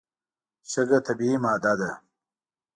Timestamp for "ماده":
1.43-1.73